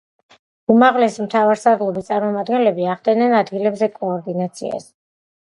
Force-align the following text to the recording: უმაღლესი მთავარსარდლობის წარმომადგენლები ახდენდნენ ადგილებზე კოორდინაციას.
უმაღლესი 0.75 1.25
მთავარსარდლობის 1.25 2.07
წარმომადგენლები 2.13 2.89
ახდენდნენ 2.95 3.37
ადგილებზე 3.43 3.93
კოორდინაციას. 4.01 4.91